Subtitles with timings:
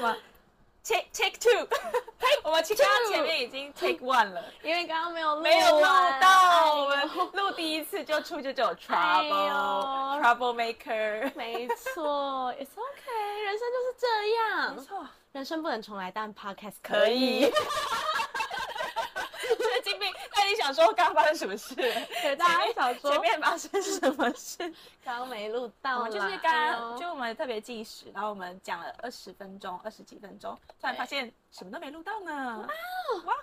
[0.00, 0.16] 么
[0.82, 1.68] ？Take take two，
[2.42, 5.82] 我们其他前面已经 take one 了，因为刚刚没有录没有录
[6.20, 17.52] 到，我们录第一次就出就就有 trouble，trouble maker，没错，It's OK，人生就是这样，没错，人生不能重来，但 Podcast 可可以
[20.72, 21.74] 想说刚刚发生什么事？
[22.22, 24.56] 对，大家想说前面发生什么事？
[25.04, 32.68] 刚刚没录到啦，我们就是刚就我们特别计时，然后我们讲了二十分钟，二十几分钟，突然发现什么都没录到呢。
[33.24, 33.34] 哇！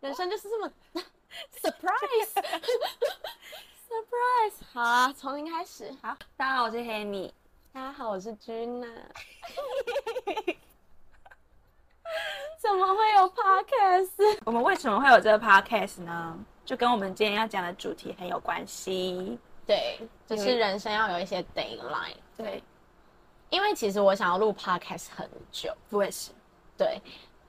[0.00, 0.68] 人生就是这么
[1.62, 4.54] surprise，surprise。
[4.72, 5.94] 好啊，从零开始。
[6.02, 7.30] 好，大家好，我是 Henny。
[7.72, 8.88] 大家好，我是君娜。
[12.60, 14.38] 怎么会有 podcast？
[14.44, 16.36] 我们为什么会有这个 podcast 呢？
[16.68, 19.38] 就跟我们今天要讲的主题很有关系。
[19.66, 22.12] 对，就是人生要有一些 deadline。
[22.36, 22.62] 对，
[23.48, 26.30] 因为其实我想要录 podcast 很久，我也是。
[26.76, 27.00] 对，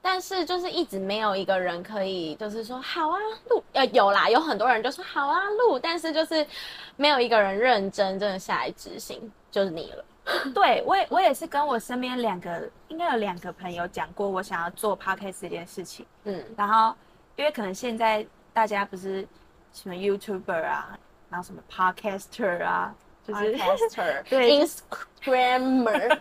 [0.02, 6.48] 但是就是一直没有一个人可以，就是说好啊录，呃有啦，有很多人就说好啊录，但是就是
[6.96, 10.06] 没有一个人认真真的下来执行，就是你了。
[10.56, 16.06] 对我也我也是跟我身边两个，应该有两个朋友讲过，我想要做 podcast 这件事情。
[16.24, 16.96] 嗯，然后
[17.36, 19.28] 因为可能现在大家不是
[19.74, 20.98] 什么 YouTuber 啊，
[21.30, 22.94] 然后什么 Podcaster 啊，
[23.26, 26.20] 就是 podcaster 对，Instagrammer，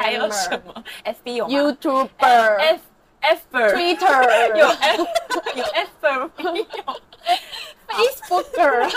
[0.00, 2.80] 还有什么 FB 有 YouTuber，F
[3.20, 5.06] F Twitter 有 F
[5.54, 5.90] 有 F
[6.42, 6.54] 有
[7.88, 8.90] Facebooker，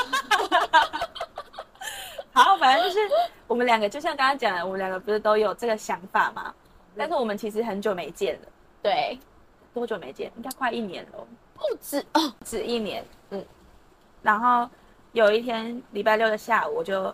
[2.33, 3.07] 好，反正就是
[3.45, 6.53] 我们两个，就像刚刚讲的，我们两个不是都有这个想法嘛？
[6.97, 8.47] 但是我们其实很久没见了，
[8.81, 9.17] 对，
[9.73, 10.31] 多久没见？
[10.35, 13.05] 应该快一年了，不止哦，不止一年。
[13.31, 13.45] 嗯，
[14.21, 14.69] 然后
[15.11, 17.13] 有一天礼拜六的下午，我就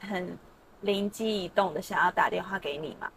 [0.00, 0.36] 很
[0.80, 3.08] 灵机一动的想要打电话给你嘛。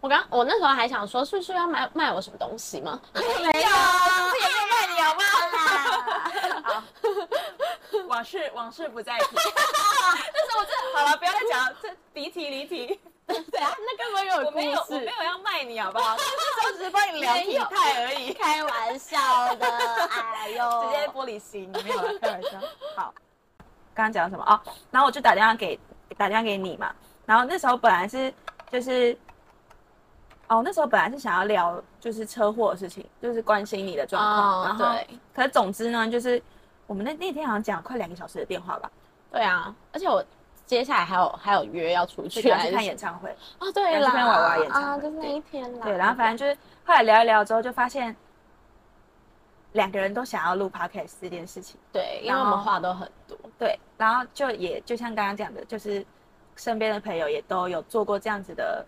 [0.00, 3.00] 我刚我那时候还想说，是不是要卖卖我什么东西吗？
[3.14, 5.22] 没有，我也没有卖你好吗？
[6.66, 6.82] 好，
[8.04, 9.26] 往事往事不再提。
[9.34, 13.00] 但是我这好了，不要再讲了，这离题离题。
[13.26, 16.14] 对啊，那根本有我没有我没有要卖你好不好？
[16.62, 19.18] 就是只是帮你量体态而已，开玩笑
[19.56, 19.66] 的，
[20.36, 22.50] 哎呦，直接玻璃心，没有开玩笑。
[22.94, 23.12] 好，
[23.92, 24.60] 刚刚讲什么哦？
[24.90, 25.78] 然后我就打电话给
[26.16, 26.94] 打电话给你嘛。
[27.24, 28.32] 然后那时候本来是
[28.70, 29.16] 就是。
[30.48, 34.62] 哦，那时候本来是想要聊就是车祸的事情，就是关心你的状况。
[34.62, 36.40] 哦、然后，对，可是总之呢，就是
[36.86, 38.90] 我们那那天好像讲了快两个小时的电话吧。
[39.30, 40.24] 对啊，而且我
[40.64, 43.34] 接下来还有还有约要出去，去看演唱会。
[43.58, 45.84] 哦，对啦，去看娃娃演唱会，啊，就是那一天啦。
[45.84, 48.14] 对，然后反正就是后来聊一聊之后，就发现
[49.72, 51.78] 两个人都想要录 podcast 这件事情。
[51.92, 53.36] 对，因为我们话都很多。
[53.58, 56.04] 对，然后就也就像刚刚讲的，就是
[56.56, 58.84] 身边的朋友也都有做过这样子的。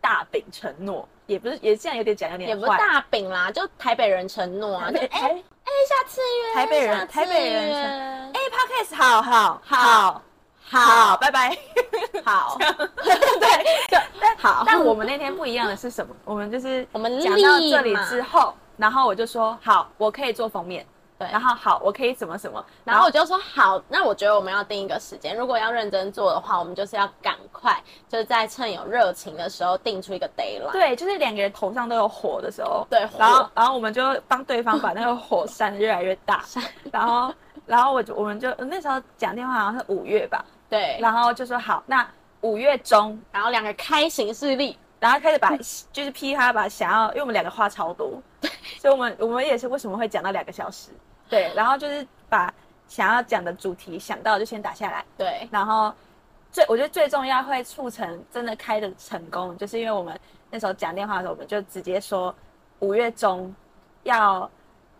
[0.00, 5.44] 大饼承诺也不是，也这样有点讲有点坏，也不是大饼啦，就台北人承诺啊，哎哎、欸欸，
[5.88, 10.22] 下次约，台北人，台北人哎、欸、，Podcast 好好好
[10.62, 11.56] 好，好，拜拜，
[12.24, 16.14] 好， 对，就但好，但我们那天不一样的是什么？
[16.24, 20.86] 我们就是我们讲到这里之后，然后我就说好，我可以做封面。
[21.20, 30.72] 对，然后好，我可以什么什么，然后我就说好，那我觉得我们要定一个时间，如果要认真做的话，我们就是要赶快，就是在趁有热情的时候定出一个 deadline。
[30.72, 36.42] 对，就是两个人头上都有火的时候，对，然后然后我们就帮对方把那个火扇越来越大，
[36.90, 37.34] 然后
[37.66, 42.08] 然后我就我们就那时候讲电话好像是五月吧，对，然后就说好，那
[42.40, 45.54] 五月中，然后两个开行事历，然后开始把
[45.92, 48.10] 就是噼啪把想要，因为我们两个话超多，
[48.40, 50.88] 对，所以我们我们也是为什么会讲到两个小时。
[51.30, 52.52] 对，然后就是把
[52.88, 55.04] 想要讲的主题想到就先打下来。
[55.16, 55.94] 对，然后
[56.52, 60.18] 最我觉得最重要会促成真的开的成功，就是因为我们
[60.50, 62.34] 那时候讲电话的时候，我们就直接说
[62.80, 63.54] 五月中
[64.02, 64.50] 要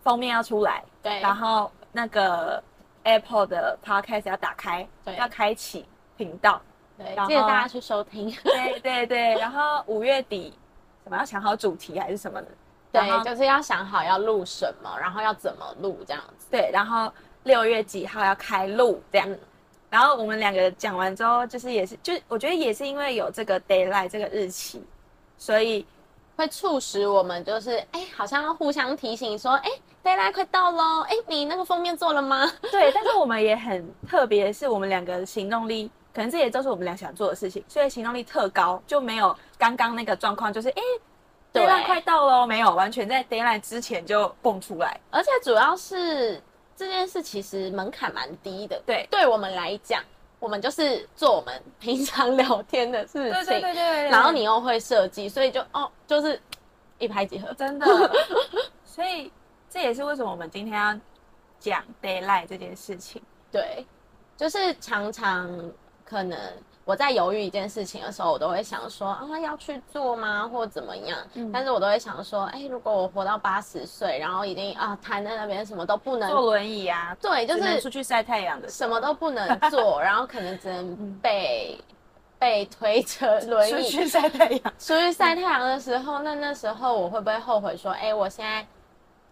[0.03, 2.63] 封面要出来，对，然后那个
[3.03, 5.85] Apple 的 Podcast 要打开，对，要开启
[6.17, 6.61] 频道，
[6.97, 8.31] 对，记得大家去收听。
[8.45, 10.57] 对对对，然后五月底
[11.03, 12.49] 什么要想好主题还是什么的。
[12.93, 16.47] 对，就是要想好要录什么，然后要怎么录这样子。
[16.51, 17.13] 对，然后
[17.45, 19.31] 六月几号要开录这样。
[19.31, 19.39] 嗯、
[19.89, 24.83] 然后我们两个讲完之后，就是也是，就我觉得也是因为有这个 d a y l i g h t 这个日期，
[25.39, 25.87] 所以
[26.37, 29.71] 会促使我们就是哎，好像要互相提醒说，哎
[30.03, 32.51] d a y l i g h t 快到喽，哎，你那个封面做了吗？
[32.73, 40.83] 对，但是我们也很特别，是我们两个行动力，可能这也都是我们俩想做的事情，所以行动力特高，就没有刚刚那个状况，就是哎。
[41.53, 46.41] Deadline 快到了，没有完全在 deadline 之前就蹦出来，而且主要是
[46.77, 48.81] 这件事其实门槛蛮低的。
[48.87, 50.03] 对，对我们来讲，
[50.39, 56.41] 我们就是做我们平常聊天的事情，对对对对，对，然后你又会设计，所以就哦，就是
[56.99, 57.87] 一拍即合，真的。
[58.85, 59.33] 所以
[59.69, 60.99] 这也是为什么我们今天要
[61.59, 63.21] 讲 daylight 这件事情。
[63.51, 63.87] 对，
[64.37, 65.49] 就是常常
[66.05, 66.39] 可能。
[66.85, 71.19] 我在犹豫一件事情的时候，我都会想说啊，要去做吗，或怎么样？
[71.35, 81.95] 嗯、但是我都会想说，哎、欸，如果我活到八十岁，然后已经啊瘫在那边，什么都不能坐轮椅啊，对，就是出去晒太阳的，什么都不能做， 然后可能只能被、嗯、
[82.39, 84.61] 被推着轮椅出去晒太阳。
[84.79, 88.67] 出去晒太阳的时候，那那时候我会不会后悔说，哎、欸，我现在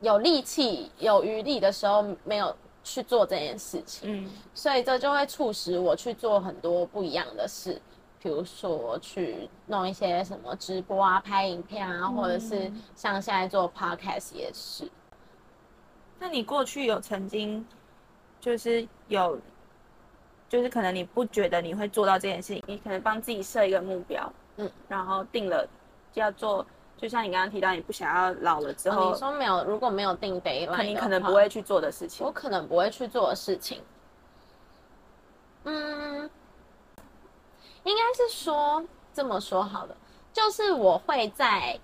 [0.01, 2.55] 有力气、有余力的时候没有？
[2.95, 7.81] 去做这件事情，嗯，所以这就会促使我去做很多不一样的事，
[8.21, 14.91] 比如说去弄一些什么直播啊、拍影片啊，嗯、或者是像现在做 podcast 也是。
[16.19, 17.65] 那你过去有曾经，
[18.41, 19.39] 就是有，
[20.49, 25.69] 就是可能你不觉得你会做到这件事情，你可能帮自己设一个目标，嗯，然后定了
[26.13, 26.67] 就要做。
[27.01, 32.27] 就像你刚刚提到，你不想要老了之后，哦、你说没有，如果没有定 deadline，你可能不会去做的事情。
[32.27, 33.81] 我可能不会去做的事情，
[35.63, 36.29] 嗯，
[37.85, 38.85] 应该是说
[39.15, 39.97] 这么说好了，
[40.33, 41.79] 就是我会在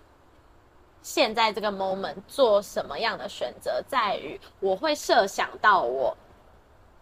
[1.01, 6.17] 现在这个 moment 做什么样的选择，在于我会设想到我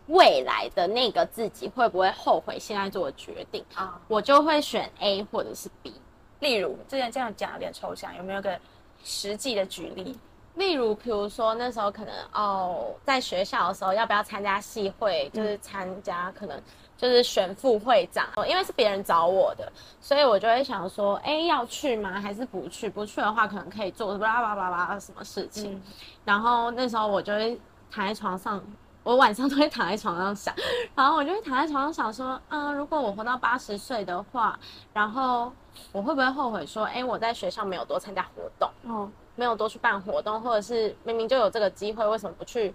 [0.08, 5.94] 未来的那个自己会不会后悔现在做的决定啊，我就会选 A 或者是 B。
[6.42, 8.58] 例如，之前这样讲有点抽象，有没有个
[9.04, 10.18] 实际的举例？
[10.56, 15.30] 例如，比如说那时候可能哦，在学校的时候要不要参加系会？
[15.32, 16.60] 就是参加，可能
[16.96, 22.20] 就是选副会长，因为是别人找我的，所以我就会想说，哎，要去吗？
[22.20, 22.90] 还是不去？
[22.90, 25.72] 不去的话，可能可以做巴拉巴拉巴拉什么事情。
[25.74, 25.82] 嗯、
[26.24, 27.58] 然后那时候我就会
[27.90, 28.62] 躺在床上，
[29.02, 30.54] 我晚上都会躺在床上想，
[30.94, 34.58] 然后我就会躺在床上想说，啊、呃，如果我活到八十岁的话，
[34.92, 35.52] 然后。
[35.90, 42.74] 我会不会后悔说，哎，我在学校没有多参加活动，嗯，没有多去办活动，或者是明明就有这个机会，为什么不去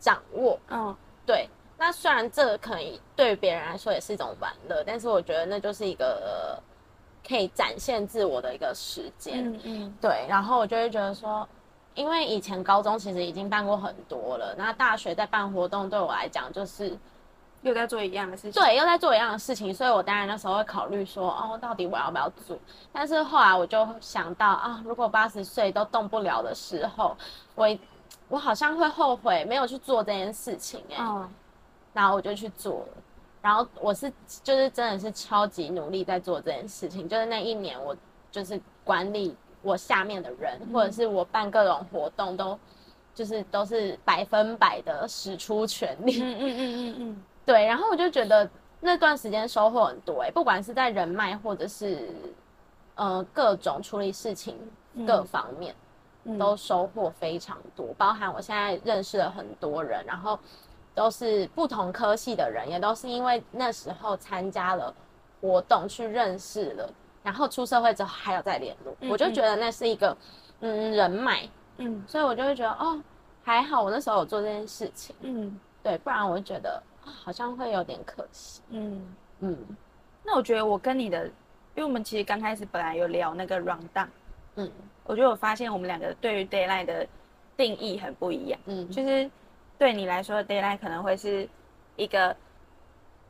[0.00, 0.58] 掌握？
[0.68, 1.48] 嗯，对。
[1.78, 6.62] 那虽然这可能对别人来说也是一种玩乐，但是我觉得那就是一个、呃、
[7.26, 9.48] 可以展现自我的一个时间。
[9.52, 10.26] 嗯嗯，对。
[10.28, 11.48] 然后我就会觉得说，
[11.94, 16.98] 因为以前高中其实已经办过很多了，那大学在办活动对我来讲就是。
[17.62, 22.58] 又在做一样的事情，对，又在做一样的事情，所以我当然那时候会考虑说，哦，到底我要不要做？
[22.92, 27.16] 但是后来我就想到啊，如果八十岁都动不了的时候，
[27.54, 27.68] 我
[28.26, 31.30] 我好像会后悔没有去做这件事情，哎，嗯，
[31.92, 33.02] 然后我就去做了，
[33.40, 34.12] 然后我是
[34.42, 37.96] 就是真的是超级努力在做这件事情，就是那一年我
[38.32, 42.58] 就是管理我下面的人，嗯，或者是我办各种活动都
[43.14, 47.22] 就是都是百分百的使出全力，嗯嗯嗯嗯嗯。
[47.46, 48.48] 对，然后我就觉得
[48.80, 52.08] 那段时间收获很多哎，不管是在人脉或者是
[52.94, 54.56] 呃各种处理事情
[55.06, 55.74] 各方面，
[56.24, 57.88] 嗯、都收获非常多。
[57.98, 60.38] 包含我现在认识了很多人，然后
[60.94, 64.94] 都是不同科系的人，也都是因为那时候参加了
[65.40, 66.88] 活动去认识了，
[67.22, 70.16] 然后出社会之后还有再联络，嗯、我就觉得那是一个
[70.60, 71.48] 嗯人脉，
[71.78, 73.02] 嗯，所以我就会觉得哦
[73.42, 76.82] 还好我那时候有做这件事情，嗯，对，不然我就觉得。
[77.04, 78.62] 好像会有点可惜。
[78.70, 79.04] 嗯
[79.40, 79.58] 嗯，
[80.22, 84.06] 那我觉得我跟你的，因为我们其实刚开始本来有聊那个 rundown，
[84.54, 84.70] 嗯，
[85.02, 87.04] 我觉得我发现我们两个对于 daylight 的
[87.56, 88.60] 定义很不一样。
[88.66, 89.28] 嗯，就是
[89.76, 91.48] 对你来说 daylight 可能会是
[91.96, 92.36] 一个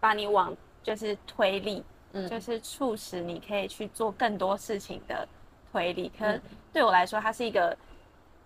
[0.01, 5.26] 把你往就是推力，嗯，就是促使你可以去做更多事情的
[5.71, 6.11] 推理。
[6.19, 6.38] 可
[6.73, 7.76] 对我来说，它是一个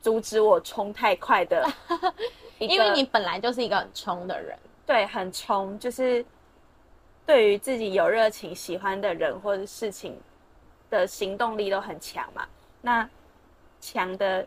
[0.01, 1.69] 阻止我冲太快的，
[2.59, 4.57] 因为你本来就是一个很冲的人。
[4.87, 6.25] 对，很冲，就是
[7.27, 10.17] 对于自己有热情、喜欢的人或者事情
[10.89, 12.47] 的行动力都很强嘛。
[12.81, 13.09] 那
[13.81, 14.47] 强的，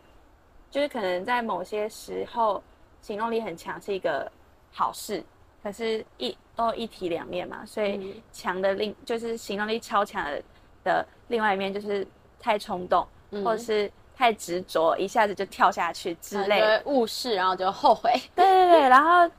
[0.70, 2.62] 就是可能在某些时候
[3.02, 4.32] 行动力很强是一个
[4.72, 5.22] 好事，
[5.62, 7.64] 可是一都一体两面嘛。
[7.66, 10.42] 所以强的另就是行动力超强的
[10.84, 12.06] 的另外一面就是
[12.38, 18.12] 太冲动，嗯、或者是太执着，一下子就跳下去之类的，误事，然后就后悔。
[18.34, 19.32] 对对对，然后。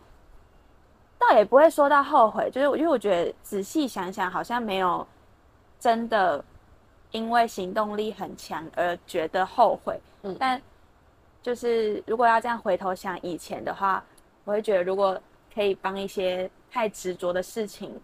[1.24, 5.08] 倒也不会说到后悔，就是因为我觉得仔细想想，好像没有
[5.80, 6.44] 真的
[7.12, 10.02] 因为行动力很强而觉得后悔。
[10.24, 10.60] 嗯，但
[11.44, 14.04] 就是如果要这样回头想以前的话，
[14.46, 15.22] 我会觉得如果
[15.54, 18.00] 可以帮一些太执着的事情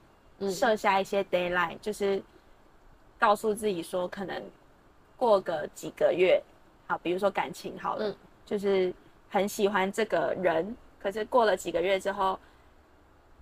[0.51, 2.21] 设下一些 deadline，嗯，就是
[3.19, 4.41] 告诉自己说，可能
[5.15, 6.41] 过个几个月，
[6.87, 8.93] 好，比如说感情好了，嗯，就是
[9.29, 12.37] 很喜欢这个人，可是过了几个月之后。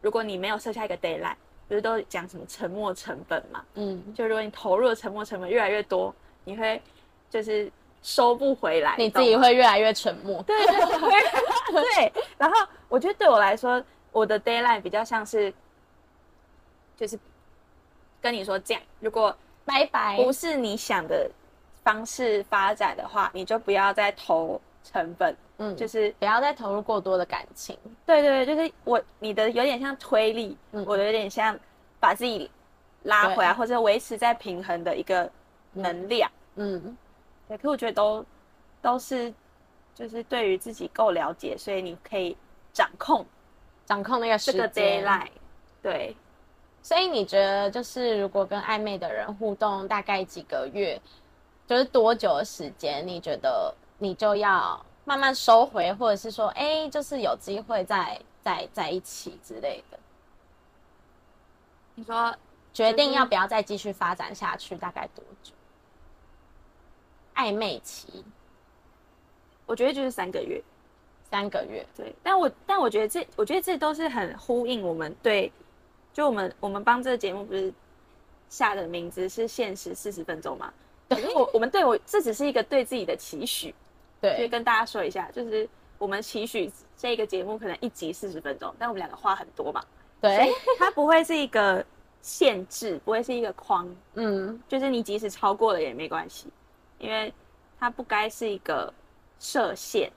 [0.02, 1.34] 如果你没有设下一个 deadline，
[1.68, 3.66] 不是都讲什么沉没成本嘛？
[3.74, 6.80] 嗯，就如果你投入的沉没成本越来越多，你会
[7.28, 7.72] 就是
[8.04, 10.44] 收不回来，你自己会越来越沉默。
[10.44, 12.14] 对对对， 对。
[12.38, 12.56] 然后
[12.88, 13.84] 我觉得对我来说，
[14.16, 15.54] 我的 deadline 比较像是，
[16.96, 17.20] 就是
[18.22, 21.30] 跟你说这样，如果拜拜不是你想的
[21.84, 25.36] 方式发展的话，你就不要再投成本。
[25.58, 27.78] 嗯，就是不要再投入过多的感情。
[28.06, 31.58] 对对对，就是我你的有点像推力，嗯，我的有点像
[32.00, 32.50] 把自己
[33.04, 35.30] 拉回来或者维持在平衡的一个
[35.74, 36.32] 能量。
[36.56, 36.98] 嗯，
[37.50, 37.58] 对。
[37.58, 38.26] 可我觉得都
[38.82, 39.34] 都是
[39.94, 42.36] 就是对于自己够了解，所以你可以
[42.74, 43.26] 掌控
[43.86, 44.72] 掌控那个时间。
[44.74, 45.32] 这个 deadline。
[45.82, 46.16] 对。
[46.82, 51.02] 所以你觉得就是如果跟暧昧的人互动大概几个月，
[51.68, 53.06] 就是多久的时间？
[53.08, 54.86] 你觉得你就要？
[55.08, 60.00] 慢慢收回，或者是说，哎、欸，就是有机会再再在一起之类的。
[61.94, 62.36] 你说
[62.74, 65.54] 决定要不要再继续发展下去，大概多久？
[67.36, 68.26] 暧昧期，
[69.68, 70.60] 我觉得就是三个月。
[71.30, 72.14] 三个月，对。
[72.24, 75.52] 但我但我觉得这，我觉得这都是很呼应我们对，
[76.14, 77.74] 就我们我们帮这个节目不是
[78.50, 80.74] 下的名字是限时四十分钟嘛？
[81.10, 81.34] 对。
[81.34, 83.74] 我我们对我这只是一个对自己的期许。
[84.22, 85.68] 对，所以跟大家说一下，就是
[85.98, 89.84] 我们期许这个节目可能一集四十分钟，但我们两个话很多嘛。
[90.22, 91.86] 对，它不会是一个
[92.22, 93.94] 限制，不会是一个框。
[94.16, 96.48] 嗯，就是你即使超过了也没关系，
[96.98, 97.32] 因为
[97.78, 98.92] 它不该是一个
[99.38, 100.10] 设限。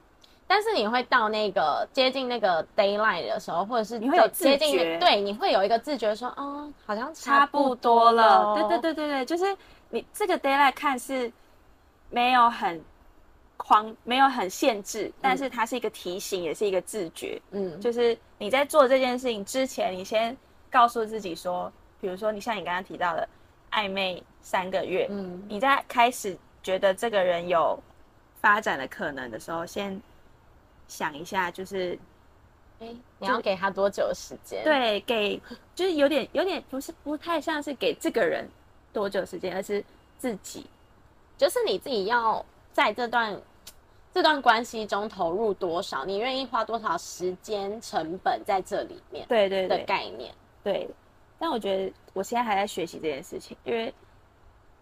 [0.49, 8.57] 但是你会到那个接近那个 deadline 的时候，或者是你会有接近对，你会有一个自觉说，哦，好像差不多了。
[8.57, 9.57] 对对对对对，就是
[9.90, 11.31] 你这个 deadline 看是
[12.11, 12.83] 没有很。
[13.61, 17.43] 框没有很限制，但是它是一个提醒，嗯、也是一个自觉。
[17.50, 20.35] 嗯，就是你在做这件事情之前，你先
[20.71, 23.28] 告诉自己说，比如说你像你刚刚提到的
[23.73, 27.76] 暧昧三个月，嗯，你在开始觉得这个人有
[28.40, 30.00] 发展的可能的时候，先
[30.88, 31.97] 想一下，就是，
[32.80, 34.64] 哎，你要给他多久时间？
[34.64, 35.40] 对，给
[35.75, 38.49] 就是有点有点不是不太像是给这个人
[38.92, 39.85] 多久时间，而是
[40.18, 40.66] 自己，
[41.37, 42.45] 就是你自己要。
[42.71, 43.37] 在这段
[44.14, 46.04] 这段关系中投入多少？
[46.04, 49.26] 你愿意花多少时间成本在这里面？
[49.26, 50.90] 对对的概念，对，对，对。
[51.40, 53.92] 但我觉得我现在还在学习这件事情，因为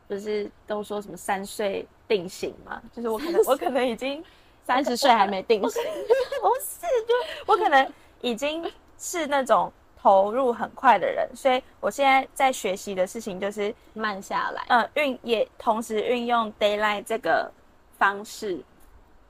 [0.07, 2.83] 不是都说什么三岁定型吗？
[2.93, 4.23] 就是我可能 我可能已经
[4.67, 5.83] 三十岁还没定型，
[6.43, 7.15] 不 是，就
[7.47, 7.89] 我可能
[8.21, 9.73] 已经是那种。
[9.99, 14.63] 投入很快的人，所以我现在在学习的事情就是慢下来。
[14.69, 17.51] 嗯，运也同时运用 deadline 这个
[17.99, 18.63] 方式，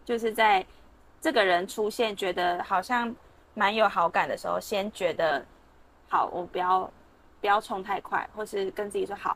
[0.04, 0.66] 就是在
[1.18, 3.14] 这个人出现觉得好像
[3.54, 5.42] 蛮有好感的时候，先觉得
[6.10, 6.90] 好，我不要
[7.40, 9.34] 不要冲太快，或是跟自己说好，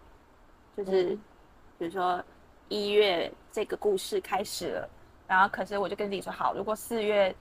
[0.77, 1.21] 就是、嗯、
[1.79, 2.23] 比如说
[2.69, 4.89] 一月这个故事开始了，
[5.31, 7.33] 然后可是我就跟自己说好，如果四月。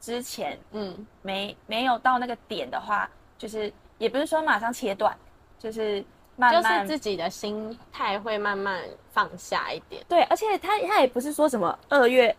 [0.00, 5.12] 之前，嗯，没没有到那个点的话，就是也不是说马上切断，
[5.58, 6.04] 就是
[6.36, 8.80] 慢慢，就是自己的心态会慢慢
[9.10, 10.00] 放下一点。
[10.08, 12.32] 对，而且他他也不是说什么二月，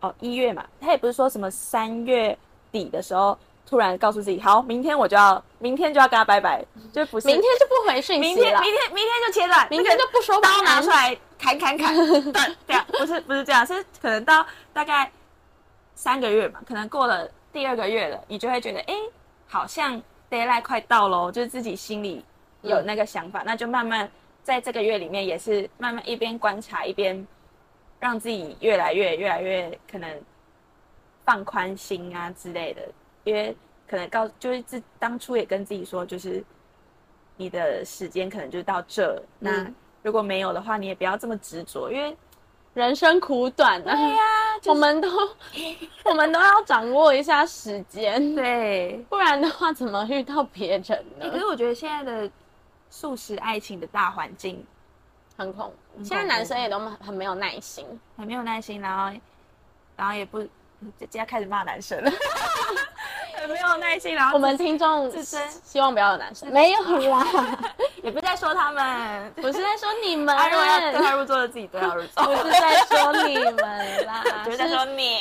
[0.00, 2.34] 哦一月嘛，他也不是说什么三月
[2.70, 15.10] 底的时候突然告诉自己，好，明天我就要，明天就要跟他拜拜，就不是明天就不回讯息了，明天明天明天就切断，明天就不说话，刀拿出来砍砍砍，对，这样不是不是这样，是可能到大概。
[15.94, 18.94] 三个月嘛，可能过了第二个月了，你就会觉得，哎，
[19.46, 22.24] 好像 d a y l i g h t 快到喽，就是自己心里
[22.62, 24.10] 有那个想法，嗯、那就慢慢
[24.42, 27.24] 在这个月里面，也是慢慢一边观察一边
[28.00, 30.20] 让自己越来越越来越可能
[31.24, 32.82] 放宽心啊之类的，
[33.24, 33.56] 因为
[33.88, 36.42] 可能告就是自当初也跟自己说，就是
[37.36, 42.16] 你的时间可能就到这，嗯、那如果没有的话，你也不要这么执着，因为。
[42.74, 43.94] 人生苦短啊！
[43.94, 45.08] 对呀、啊，就是、我们都
[46.10, 51.30] 我们都要掌握一下时间，对，不然的话怎么遇到别人呢？
[51.30, 52.30] 可是我觉得现在的
[52.88, 54.64] 素食爱情的大环境
[55.36, 57.86] 很恐怖，现在男生也都很没有耐心，
[58.16, 59.14] 很没有耐心，然后
[59.94, 60.40] 然后也不，
[60.98, 62.10] 今天开始骂男生了。
[63.46, 66.80] 没有耐心，然后我们听众自身希望不要有男生，没有
[67.10, 67.26] 啦，
[68.02, 75.18] 也不是在说他们，我是在说你们，如果要对号入座的自己对号入座，不是在说你们啦， 就是在说你，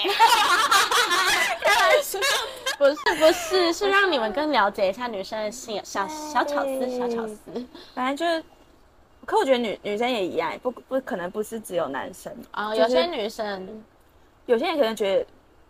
[2.77, 7.37] 不是不是，是让你们更了解一下女生的心，小小巧思，小巧思，
[7.93, 8.43] 反正就是，
[9.25, 13.83] 可我觉得女女生也一样，不不可能不是只有男生啊，有些女生，
[14.45, 15.25] 有些人可能觉得。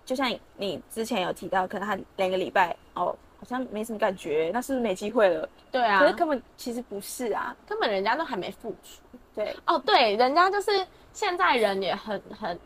[0.06, 5.48] 就像你之前有提到，可能他两个礼拜哦好像没什么感觉，那是不是没机会了？
[5.72, 9.02] 对啊，可是根本其实不是啊，根本人家都还没付出。
[9.34, 12.60] 对，哦，对，人家就是现在人也很很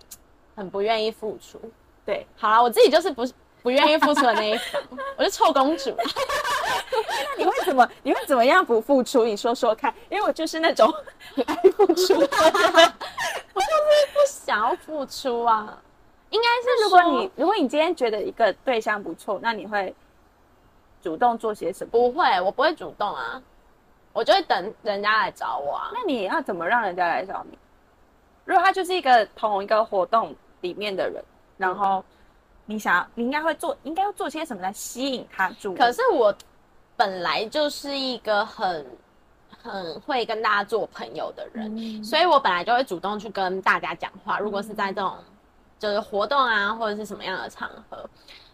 [0.55, 1.59] 很不愿意付出。
[2.05, 3.25] 对，好啦，我自己就是不
[3.61, 4.81] 不愿意付出的那一方，
[5.17, 5.95] 我是臭公主。
[5.97, 7.87] 那你会怎么？
[8.03, 9.23] 你会怎么样不付出？
[9.23, 10.91] 你说说看，因为我就是那种
[11.35, 12.93] 很 爱付出的人，
[13.53, 15.77] 我就是不想要付出啊。
[16.35, 19.95] 应该是如果你如果你今天觉得一个对象不错，那你会
[21.01, 21.91] 主动做些什么？
[21.91, 23.41] 不会，我不会主动啊，
[24.11, 25.91] 我就会等人家来找我啊。
[25.93, 27.57] 那你要怎么让人家来找你？
[28.43, 31.23] 如果他就是一个同一个活动里面的人，
[31.57, 32.03] 然后
[32.65, 35.77] 你想要，你应该会做，应该要做些什么来吸引他注意？
[35.77, 36.35] 可是我
[36.97, 38.85] 本来就是一个很
[39.63, 44.37] 很会跟大家做朋友的人，嗯、所以我本来就会主动去跟大家讲话。
[44.37, 45.13] 如果是在这种。
[45.77, 48.09] 就是活动啊，或者是什么样的场合，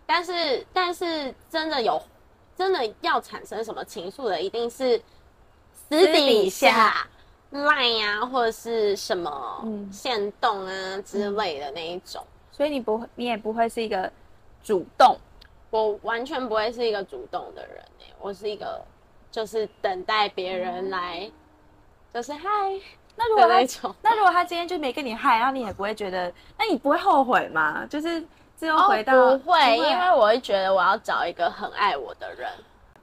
[0.05, 2.01] 但是但是真的有
[2.57, 5.01] 真的要产生什么情愫的，一定是
[5.71, 7.07] 私底下
[7.51, 12.21] Line 啊，或者是什么线动啊之类的那一种。
[12.25, 14.11] 嗯、所以你不会，你也不会是一个
[14.63, 15.15] 主动，
[15.69, 18.83] 我完全不会是一个主动的人、欸、我是一个
[19.31, 21.31] 就是等待别人来，嗯、
[22.13, 22.41] 就是嗨。
[23.15, 27.85] 那如果他，那如果他今天就没跟你嗨，然后你也不会觉得，那你不会后悔吗？
[27.87, 28.25] 就是
[28.57, 32.49] 最后回到、哦、不会，因为我会觉得我要找一个很爱我的人。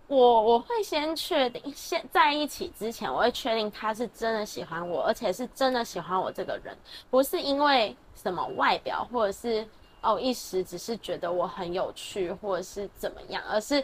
[0.06, 6.76] 我我会先确定，先在一起之前，我会确定他是真的喜欢我，而且是真的喜欢我这个人，
[7.10, 9.66] 不是因为什么外表，或者是
[10.00, 13.80] 哦一时只是觉得我很有趣，或者是怎么样，而是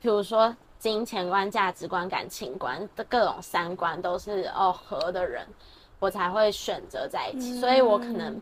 [0.00, 0.54] 比如说。
[0.80, 5.46] 金钱观、价值观、感情观的各种三观都是哦合的人，
[5.98, 7.52] 我才会选择在一起。
[7.52, 8.40] 嗯、所以我可能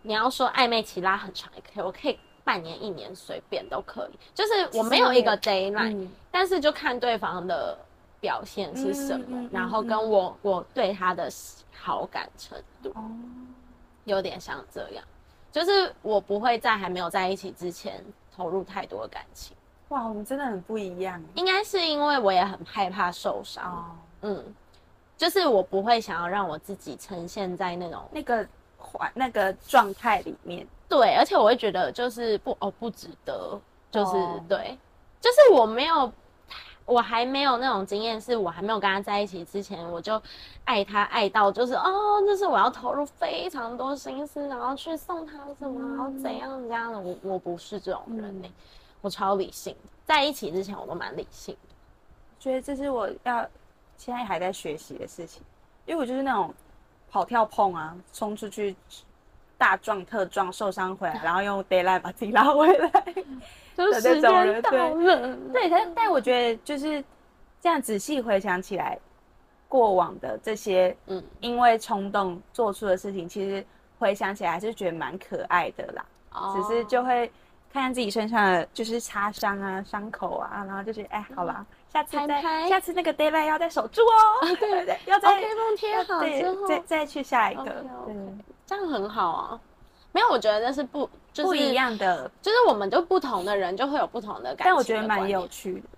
[0.00, 4.18] 你要说暧昧期拉很长也可以，我可以半年、一年随便都可以。
[4.34, 7.78] 就是我没有一个 deadline，、嗯、但是就看对方的
[8.18, 11.30] 表现是什么，嗯、然后跟我我对他的
[11.74, 13.54] 好感程度，嗯、
[14.04, 15.04] 有点像这样。
[15.52, 18.02] 就是我不会在还没有在一起之前
[18.34, 19.54] 投入太多的感情。
[19.94, 21.22] 哇，我们真的很不一样。
[21.36, 23.84] 应该是因为我也很害怕受伤，哦、
[24.22, 24.44] 嗯，
[25.16, 28.44] 就是我不会想要让我自己呈现在那种那个
[28.76, 30.66] 环那个状态里面。
[30.88, 33.56] 对，而且我会觉得就是不哦不值得，
[33.92, 34.76] 就是、哦、对，
[35.20, 36.10] 就是我没有，
[36.86, 40.20] 我还没有那种经验，是我还没有跟他在一起之前，我就
[40.64, 48.48] 爱他爱到就是哦，就是我要投入非常多心思，然后去送他什么，然后怎样怎样的，我我不是这种人呢、欸。
[48.48, 48.52] 嗯
[49.04, 51.74] 我超理性，在一起之前我都蛮理性的，
[52.40, 53.46] 觉得这是我要
[53.98, 55.42] 现在还在学习的事情，
[55.84, 56.54] 因为我就是那种
[57.10, 58.74] 跑跳碰啊，冲出去
[59.58, 62.90] 大撞特撞受伤回来，然后用 deadline 把自己拉回来，
[63.76, 64.62] 就是时间到了。
[65.52, 67.04] 对，但但我觉得就是
[67.60, 68.98] 这样仔细回想起来，
[69.68, 73.62] 过往的这些嗯，因为冲动做出的事情，其实
[73.98, 77.30] 回想起来还是觉得蛮可爱的啦，哦、只是就会。
[77.74, 84.46] 看看自己身上的就是擦伤啊、伤口啊，然后就觉得哎，好了，下次再拍下次那个 deadline 要再守住哦。
[84.60, 87.64] 对对对，要再 OK 绷贴好之后，再再去下一个。
[87.64, 88.14] 对，
[88.64, 89.60] 这样很好啊。
[90.12, 94.64] 没有，我觉得那是不就是不一样的，就是我们就不同的人就会有不同的感觉。
[94.66, 95.88] 但我觉得蛮有趣的。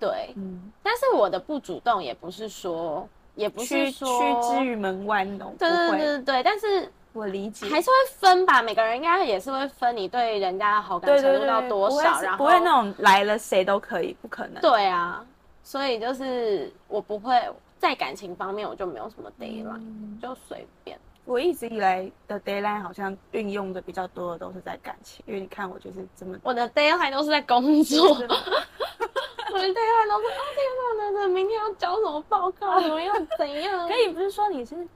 [0.00, 0.72] 对，嗯。
[0.82, 5.54] 但是我的不主动也不是说，也不是说拒之于门外那种。
[5.58, 6.90] 对对对对，但是。
[7.16, 8.60] 我理解，还是会分吧。
[8.60, 14.60] 每个人应该也是会分，你对人家的好感程度到多少，然后不会那种来了谁都可以，不可能。
[14.60, 15.24] 对啊，
[15.62, 17.40] 所以就是我不会
[17.78, 20.98] 在感情方面，我就没有什么 deadline，、嗯、就随便。
[21.24, 33.88] 我一直以来的 deadline 好像运用的比较多的都是在感情，因为你看我就是这么，我的 deadline 都是在工作 我的 deadline 都是哦天哪，明天要交什么报告，怎么样怎样？
[33.88, 34.86] 可以不是说你是。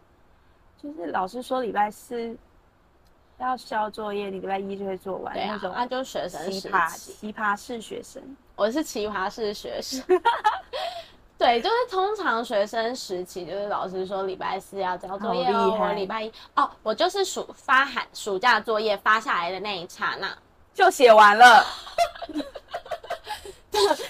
[0.83, 2.37] 就是老师说礼拜四
[3.39, 5.37] 要交作业，你礼拜一就会做完。
[5.37, 8.23] 啊，那种那就是学生奇葩奇葩式学生，
[8.57, 10.03] 我是奇葩式学生。
[11.37, 20.29] 对，就是通常学生时期，就是老师说礼拜四要交作业哦，我礼拜一哦，我就是暑发寒暑假作业发下来的那一刹那
[20.75, 21.65] 就写完了。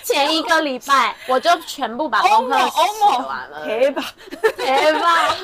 [0.03, 4.03] 前一个礼拜我就全部把功课 写完了，可以吧？
[4.57, 5.37] 可以吧？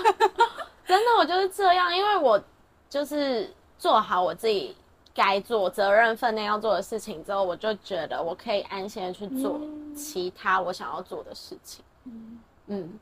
[0.87, 2.41] 真的，我就是这样，因为我
[2.89, 4.77] 就是做好我自己
[5.15, 9.61] 该做、责任分内要做的事情之后，我就觉得我可以安心的去做
[9.97, 11.85] 其他我想要做的事情。
[12.05, 12.99] 嗯，嗯，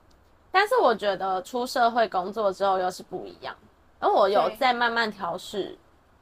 [0.51, 3.55] 但是我觉得出社会工作之后又是不一样，
[3.99, 5.77] 而我有在慢慢调试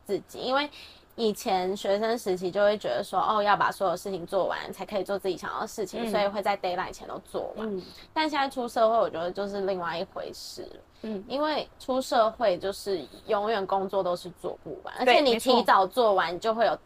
[0.05, 0.69] 自己，因为
[1.15, 7.77] 以前学生时期就会觉得说，哦，要把所有事情做完才可以做自己想要的事情，嗯、所以会在 deadline 前都做完。
[7.77, 10.67] 嗯、但现在出社会，我觉得就是另外一回事。
[11.03, 16.79] 嗯，因为出社会就是永远工作都是做不完，而且你提早做完，就会有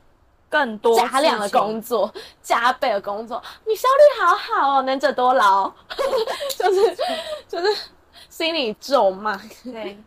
[0.48, 5.70] 更多加量的工作，加倍的工作，你效率好好哦，能者多劳，
[6.57, 6.96] 就是
[7.46, 7.83] 就是
[8.29, 9.37] 心里咒骂。
[9.64, 9.98] 对，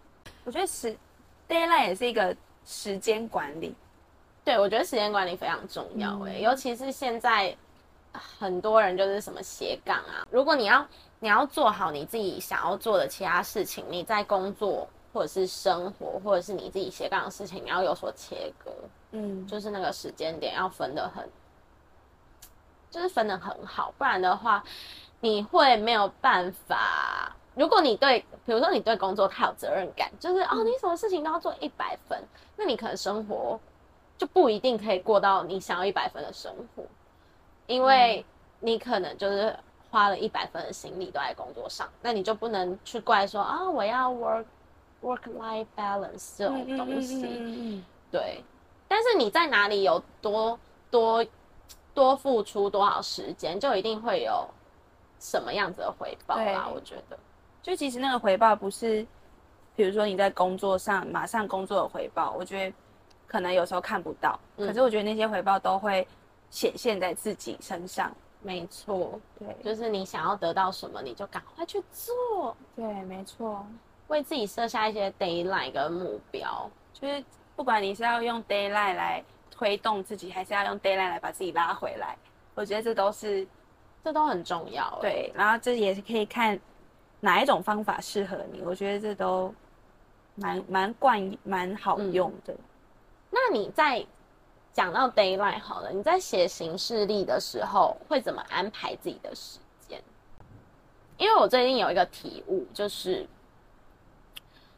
[0.44, 0.96] 我觉得时
[1.48, 3.76] deadline 也是一个时间管理。
[4.44, 7.56] 对，我觉得时间管理非常重要诶、欸，嗯、尤其是现在
[8.40, 10.84] 很多人就是什么斜杠啊，如果你要
[11.20, 18.72] 你要做好你自己想要做的其他事情，你在工作或者是生活或者是你自己斜杠的事情，你要有所切割，
[19.12, 21.28] 嗯，就是那个时间点要分得很，
[22.90, 24.64] 就是分得很好，不然的话
[25.20, 27.36] 你会没有办法。
[27.56, 32.24] 如果你对，比如说你对工作太有责任感，就是哦，你什么事情都要做一百分，
[32.56, 33.60] 那你可能生活。
[34.18, 36.84] 就不一定可以过到你想要一百分的生活，
[37.68, 38.26] 因为
[38.60, 39.58] 你可能就是
[39.90, 44.46] 花了一百分的心力都在工作上，那你就不能去怪说啊，我要 work
[45.02, 47.24] work life balance 这种东西。
[47.26, 48.44] 嗯对，
[48.88, 51.26] 但是你在哪里有多多
[51.94, 54.48] 多付出多少时间，就一定会有
[55.20, 56.70] 什么样子的回报吧？
[56.74, 57.18] 我觉得，
[57.62, 59.06] 就其实那个回报不是，
[59.76, 62.76] 比如说你在工作上马上工作的回报，我觉得。
[63.32, 66.08] 可能有时候看不到，嗯、可是我觉得那些回报都会
[66.50, 68.12] 显现在自己身上。
[68.42, 72.56] 没错，对，就是你想要得到什么，你就赶快去做。
[72.76, 73.66] 对，没错，
[74.08, 77.24] 为自己设下一些 deadline 跟目标，就是
[77.56, 82.18] 不管你是要用 deadline 来推动自己，还是要用 deadline 来把自己拉回来，
[82.56, 83.46] 我觉得这都是，
[84.04, 84.98] 这都很重要。
[85.02, 86.58] 对，然后这也是可以看
[87.20, 89.54] 哪一种方法适合你，我觉得这都
[90.36, 92.54] 蛮蛮惯蛮好用的。
[92.54, 92.60] 嗯
[93.32, 94.04] 那你在
[94.74, 100.02] 讲到 deadline 好了，你在写行事历的时候会怎么安排自己的时间？
[101.18, 103.28] 因为我最近有一个体悟，就是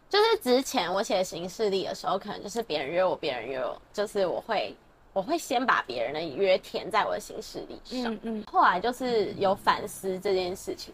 [0.10, 4.76] 就是之前我写行事历的时候，可能就是别人约我，别人约我，就是我会
[5.14, 10.94] 我会先把别人的约填在我的行事历上，嗯，嗯，后来就是有反思这件事情，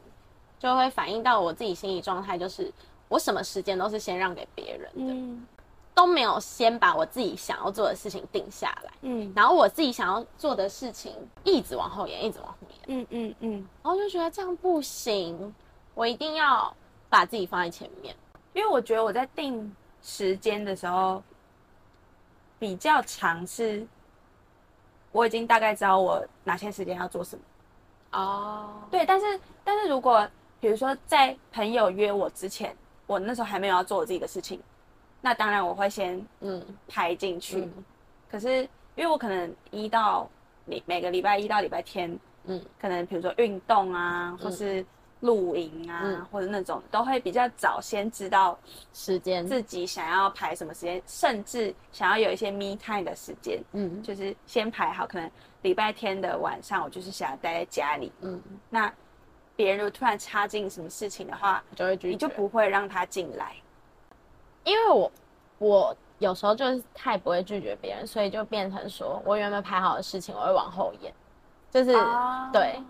[0.60, 2.72] 就会反映到我自己心理状态，就是
[3.08, 5.14] 我什么时间都是先让给别人的。
[5.14, 5.48] 嗯
[5.98, 11.12] 都没有先把我自己想要做的事情定下来，嗯，然后我自己想要做的事情
[11.44, 15.56] 一直往后延，一直往后延，嗯嗯嗯，然后就觉得这样不行，
[15.96, 16.72] 我一定要
[17.10, 18.16] 把自己放在前面，
[18.54, 21.20] 因为我觉得我在定时间的时候
[22.60, 23.84] 比较长，是
[25.12, 30.30] 我已经大概知道我哪些时间要做什么，哦，对，但是但是如果
[30.60, 34.62] 比如说在朋友约我之前，我那时候还没有要做我自己的事情。
[35.22, 36.64] 那当然我会先嗯。
[36.88, 37.84] 排进去，嗯、
[38.30, 38.62] 可是
[38.96, 40.30] 因为我可能一到
[40.66, 44.86] 每每个礼拜一到礼拜天，嗯，可能比如说运动啊，或是
[45.22, 48.58] 露营啊，嗯、或者那种都会比较早先知道
[48.94, 55.30] 时间，自己想要排什么时间，甚至想要有一些 me time 的时间，嗯，就是先排好，可能
[55.64, 58.94] 礼拜天的晚上我就是想要待在家里，嗯，那
[59.56, 63.56] 别人如果突然插进什么事情的话，就会你就不会让他进来。
[64.68, 65.12] 因为我，
[65.60, 71.14] 我有时候就是太不会拒绝别人，所以就变成说我原本排好的事情，我会往后延，
[71.72, 72.52] 就是、oh.
[72.52, 72.82] 对，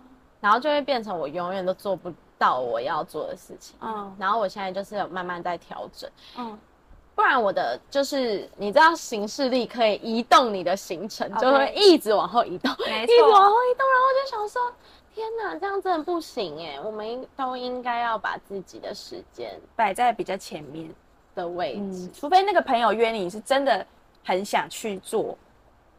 [0.42, 3.76] 然后就会变成我永远都做不到我要做的事情。
[3.80, 4.08] 嗯，oh.
[4.18, 6.10] 然后我现在就是有慢慢在调整。
[6.36, 6.56] 嗯，oh.
[7.14, 13.88] 不然我的就是你知道，行事力可以移动你的行程.就会一直往后移动，一直往后移动。
[13.88, 14.74] 然后我就想说，
[15.14, 16.80] 天哪，这样真的不行哎！
[16.80, 20.94] 我们应都应该要把自己的时间摆在比较前面。
[21.38, 23.86] 的位置，嗯，除非那个朋友约你是真的
[24.26, 25.38] 很想去做，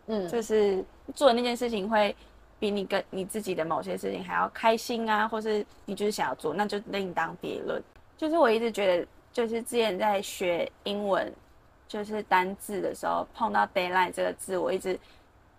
[0.09, 2.15] 嗯，就是做的那件事情会
[2.59, 7.83] 比你跟你自己的某些事情还要开心啊，或是你就是想要做，那就另当别论。
[8.17, 11.33] 就是我一直觉得，就是之前在学英文，
[11.87, 14.99] 就是单字的时候碰到 deadline 这个字，我一直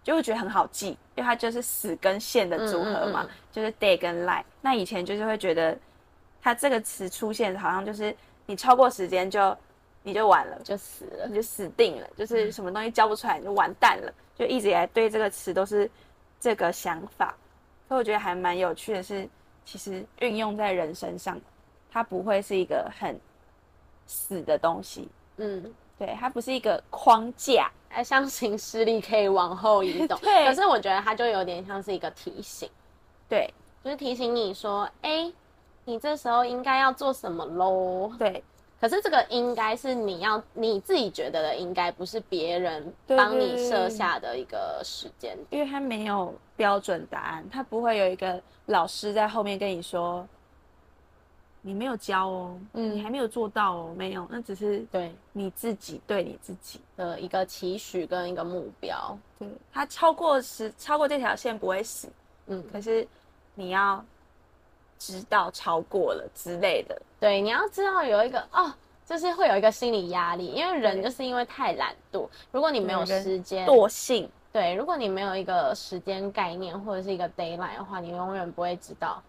[0.04, 4.44] 就会觉得很好记，因为它就是死跟线的组合嘛，嗯嗯嗯，就是 day 跟 line。
[4.62, 5.76] 那以前就是会觉得
[6.42, 8.13] 它这个词出现，好像就是
[8.46, 9.58] 你超过时间就。
[10.01, 14.13] 你就完了，就死了，你就死定了，就是什么东西交不出来，你就完蛋了。
[14.35, 15.89] 就一直以来对这个词都是
[16.39, 17.35] 这个想法，
[17.89, 19.27] 所以我觉得还蛮有趣的是，
[19.65, 21.38] 其实运用在人身上，
[21.91, 23.19] 它不会是一个很
[24.07, 25.09] 死的东西。
[25.35, 30.17] 嗯，对，它不是一个框架，哎像行事力可以往后移动。
[30.23, 32.69] 对，可是我觉得它就有点像是一个提醒，
[33.27, 35.29] 对，就是提醒你说，哎，
[35.83, 38.13] 你这时候应该要做什么喽？
[38.17, 38.41] 对。
[38.80, 50.26] 可是这个应该是你要你自己觉得的，应该不是别人帮你设下的一个时间，因为他没有标准答案，他不会有一个老师在后面跟你说，
[51.62, 55.13] 你没有教哦，嗯，你还没有做到哦，没有，那只是对。
[55.34, 62.08] 你自己对你自己的一个期许跟一个目标，对，他超过时超过这条线不会死，
[62.48, 63.08] 嗯，可是
[63.56, 64.04] 你要。
[64.99, 68.71] 知道超过了之类的，对，你要知道有一个哦，
[69.05, 79.23] 就是会有一个心理压力，因为人就是因为太懒惰，如果你没有时间惰性，对，如果你没有一个时间概念或者是一个 deadline 的话，你永远不会知道，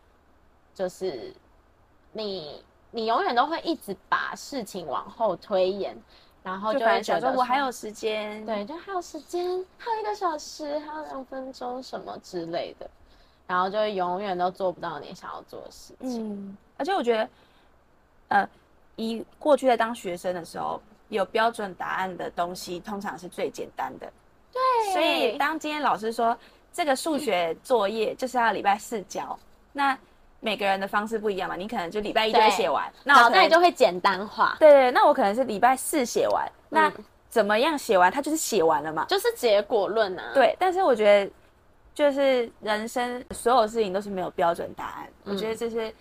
[0.75, 1.33] 就是
[2.13, 5.97] 你你永远都会一直把事情往后推延，
[6.43, 12.91] 然后就会觉得我还有时间，对，就还有时间，还有一个小时，还有两分钟什么之类的。
[13.51, 16.33] 然后就永远都做不到你想要做的事情。
[16.33, 17.29] 嗯，而且我觉得，
[18.29, 18.49] 呃，
[18.95, 24.09] 以过去在当学生的时候，有标准答案的东西通常是最简单的。
[24.53, 24.93] 对。
[24.93, 26.39] 所以当今天老师说
[26.73, 29.37] 这个数学作业就是要礼拜四交，
[29.73, 29.99] 那
[30.39, 34.57] 每个人的方式不一样嘛，你可能就礼拜一就会写完，那脑袋就会简单化。
[34.61, 36.93] 对对，那我可能是礼拜四写完，那
[37.29, 40.31] 怎么样写完，它就是写完了嘛，就是结果论啊。
[40.35, 41.33] 对，但是我觉得。
[41.93, 45.93] 就是人生所有事情都是没有标准答案，嗯、我觉得这是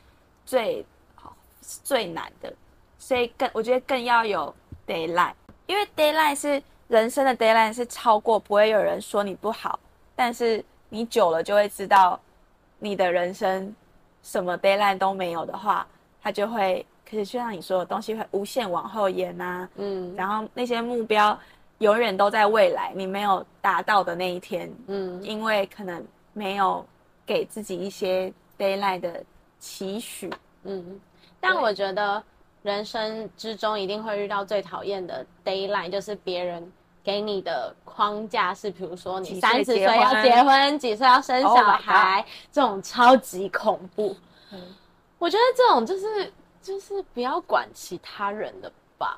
[0.45, 2.53] 最好最难的，
[2.97, 4.53] 所以更我觉得更要有
[4.87, 5.33] deadline，
[5.65, 9.79] 因为 deadline 是人生的 deadline 是超过不会有人说你不好，
[10.15, 12.19] 但是你久了就会知道
[12.77, 13.75] 你的人生
[14.23, 15.85] 什么 deadline 都没有的话，
[16.21, 21.37] 它就会可是就像你说的东西会无限往后延呐、啊，嗯，然后那些目标。
[21.79, 26.85] 永远都在未来，你没有达到的那一天，嗯，因为可能没有
[27.25, 29.25] 给自己一些 d a y l i g h t 的
[29.59, 30.29] 期许，
[30.63, 30.99] 嗯，
[31.39, 32.21] 但我觉得
[32.63, 44.15] 人生之中一定会遇到最讨厌的 d a y l i g h t 就是别人给你的框架是，比如说你三十岁要结婚，几岁要生小孩，这种超级恐怖。
[44.51, 44.61] 嗯，
[45.17, 49.17] 我觉得这种就是就是不要管其他人的吧。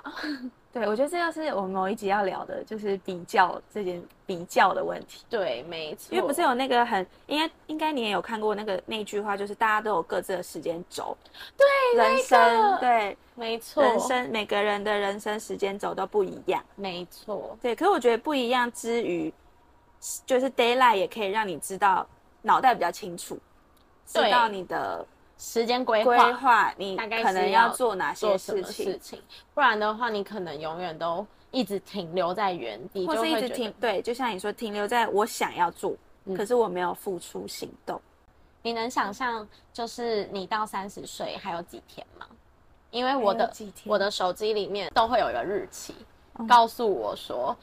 [0.74, 5.26] 对，我觉得这要是我们某一集要聊的，就是比较这件比较的问题。
[5.30, 6.16] 对，没错。
[6.16, 11.18] 因为不是有那个很应该应该你也有看过那个那句话，就是大家都有各自的时间轴。
[11.58, 13.84] 对，人生对，没错。
[13.84, 16.64] 人生每个人的人生时间轴都不一样。
[16.76, 17.58] 没错。
[17.62, 19.34] 对，可是我觉得不一样之余，
[20.26, 22.08] 就是 daylight 也可以让你知道
[22.42, 23.38] 脑袋比较清楚，
[24.08, 25.06] 知道你的。
[25.42, 29.20] 时间规划，规划你可能要做哪些事情，事情，
[29.56, 33.74] 不然的话，你可能永远都一直停留在原地，或是一直停。
[33.82, 38.00] 对，就像你说，停留在我想要做，嗯、可是我没有付出行动。
[38.62, 42.28] 你能想象，就是你到三十岁还有几天吗？
[42.92, 43.52] 因为我的
[43.86, 45.96] 我的手机里面都会有一个日期，
[46.38, 47.58] 嗯、告诉我说。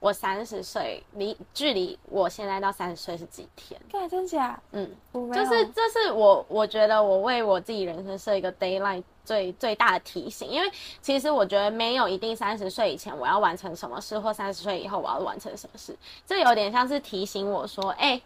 [0.00, 3.80] 我三十岁，离距离我现在到三十岁是几天？
[3.90, 4.58] 对，真假？
[4.72, 10.70] 嗯，就是这是我我觉得我为我自己人生设一个 deadline 最最大的提醒，因为
[11.02, 15.94] 其实我觉得没有一定三十岁以前我要完成什么事，或三十岁以后我要完成什么事，
[16.26, 18.22] 这有点像是提醒我说，哎、欸、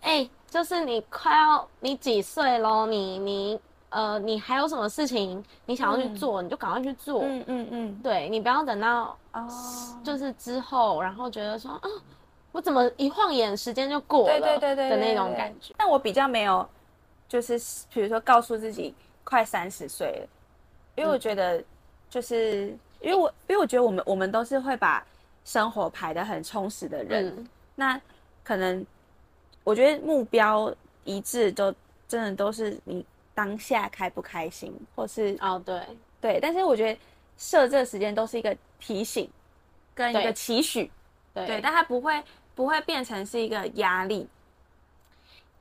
[0.00, 2.86] 哎、欸，就是你快要你几岁咯？
[2.86, 3.60] 你你。
[3.94, 7.22] 呃，你还有什么事情你想要去做，嗯、你就赶快去做。
[7.22, 9.48] 嗯嗯嗯，对，你不要等到哦，
[10.02, 11.88] 就是之后，然后觉得说啊，
[12.50, 15.72] 我怎么一晃眼时间就过了，对对对的那种感觉。
[15.78, 16.68] 但我比较没有，
[17.28, 17.56] 就是
[17.92, 20.28] 比如说告诉自己快三十岁了，
[20.96, 21.62] 因为我觉得
[22.10, 25.06] 就是、嗯、因为我因为我觉得我们我们都是会把
[25.44, 28.00] 生活排的很充实的人，嗯、那
[28.42, 28.84] 可能
[29.62, 31.72] 我觉得目标一致都
[32.08, 33.06] 真的都是你。
[33.34, 35.80] 当下开不开心，或是哦，对。
[36.20, 36.98] 对，但是我觉得
[37.36, 39.28] 设这个时间都是一个提醒，
[39.94, 40.90] 跟一个期许，
[41.34, 42.22] 对，对，但它不会
[42.54, 44.26] 不会变成是一个压力，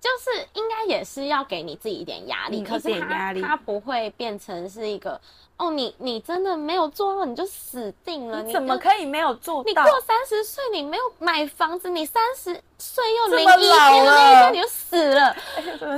[0.04, 5.18] 就是应该也是要给你自己一点压力，嗯、可是它压力它不会变成是一个。
[5.56, 8.42] 哦，你你真的没有做到，你就死定了。
[8.42, 9.70] 你怎么可以没有做到？
[9.70, 15.34] 你过三十岁，你没有买房子，你三十岁又零一天的那一天你就死了。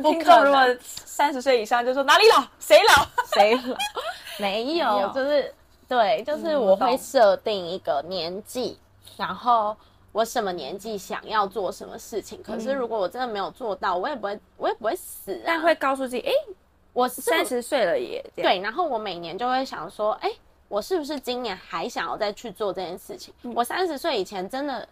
[0.03, 3.75] 不可能，如果三十岁以上就说哪里老谁老谁老，
[4.37, 5.51] 没有，就是
[5.87, 8.77] 对，就是我会设定一个年纪，
[9.15, 9.75] 然后
[10.15, 12.41] 我什么年纪想要做什么事情。
[12.41, 16.31] 可是如果我真的没有做到，我也不会，我也不会死，但会告诉自己，哎。
[16.93, 20.31] 我三十岁了耶，对，然后我每年就会想说，哎，
[20.69, 23.33] 我是不是今年还想要再去做这件事情？
[23.43, 24.87] 嗯、我三十岁以前真的，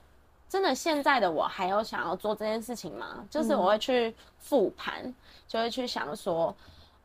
[0.49, 3.25] 真的现在的我还有想要做这件事情吗？
[3.29, 5.15] 就是我会去复盘，
[5.47, 6.53] 就会去想说，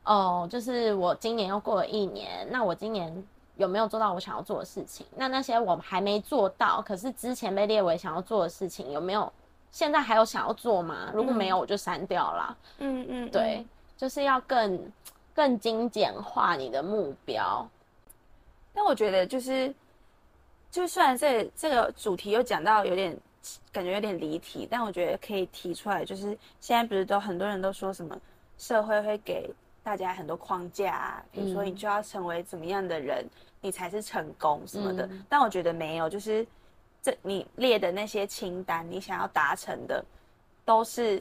[0.03, 3.25] 哦，就是我今年又过了一年，那我今年
[3.59, 5.05] 有没有做到我想要做的事情？
[5.17, 9.31] 那那些我还没做到，可是之前被列为想要做的事情，有没有
[9.73, 11.11] 现在还有想要做吗？
[11.13, 12.57] 如果没有，我就删掉了。
[12.79, 13.67] 嗯嗯，对，
[13.97, 14.93] 就是要更
[15.35, 17.69] 更精简化你的目标。
[18.73, 19.75] 但我觉得就是，
[20.71, 23.15] 就虽然这这个主题又讲到有点
[23.73, 26.27] 感觉有点离题，但我觉得可以提出来，就是
[26.61, 28.17] 现在不是都很多人都说什么
[28.57, 33.25] 社会会给大家很多框架啊，比如说你就要成为怎么样的人。
[33.25, 36.47] 嗯你才是成功什么的，嗯、但我觉得没有，就是
[37.03, 40.05] 这你列的那些清单，你想要达成的，
[40.65, 41.21] 都是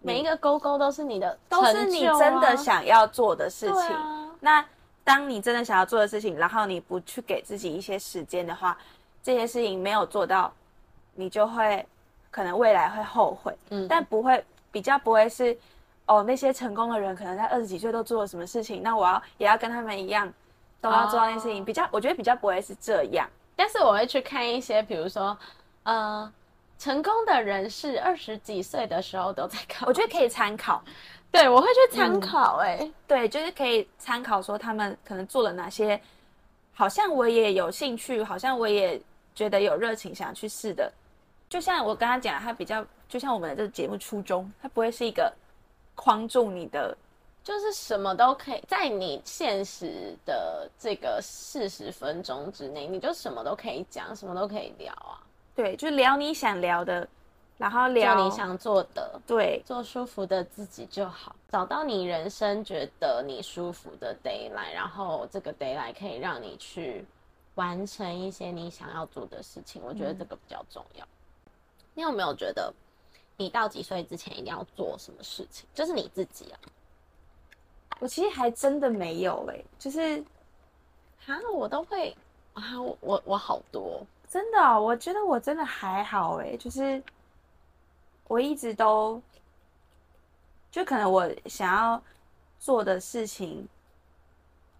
[0.00, 3.74] 每一个勾勾都是你的、啊，都是你真的想要做的事情。
[3.74, 4.64] 啊、那
[5.02, 8.78] 当你真的想要做的事情，然后你不去给自己一些时间的话，
[9.20, 10.52] 这些事情没有做到，
[11.14, 11.84] 你就会
[12.30, 13.52] 可能未来会后悔。
[13.70, 15.58] 嗯，但不会比较不会是
[16.06, 20.32] 哦，那些成功的人可能在二十几岁都做了什么事情，那我要也要跟他们一样。
[20.80, 21.64] 都要做那件事情，oh.
[21.66, 25.36] 比较我觉得比较不会是这样，但是我会去看一些，比如说，
[25.82, 26.32] 呃，
[26.78, 30.82] 成功的人士二十几岁的时候都在看，我觉得可以参考。
[31.30, 36.00] 对，我会去参考、欸，哎、嗯，对，就是可以参考说他们可能做了哪些，
[36.72, 39.00] 好像我也有兴趣，好像我也
[39.34, 40.90] 觉得有热情想去试的。
[41.48, 45.32] 就像我刚刚讲，他比较就像我们的这个节目初衷，他不会是一个
[45.94, 46.96] 框住你的。
[47.44, 55.22] 就是什么都可以，在你现实的这个四十分钟之内，你就什么都可以讲，什么都可以聊啊。
[55.54, 57.08] 对，就聊你想聊的，
[57.56, 61.34] 然后聊你想做的，对，做舒服的自己就好。
[61.50, 67.04] 找到你人生觉得你舒服的 deadline，然后这个 deadline 可以让你去
[67.54, 69.80] 完成一些你想要做的事情。
[69.82, 71.04] 我觉得这个比较重要。
[71.04, 71.52] 嗯。
[71.94, 72.72] 你有没有觉得，
[73.38, 75.66] 你到几岁之前一定要做什么事情？
[75.74, 76.60] 就是你自己啊。
[78.00, 80.22] 我其实还真的没有哎、欸，就是，
[81.26, 82.16] 啊，我都会
[82.54, 87.02] 啊，我我我好多，真的、哦，我觉得我真的还好哎、欸，就是
[88.28, 89.20] 我一直都，
[90.70, 92.00] 就可能我想要
[92.60, 93.66] 做的事情，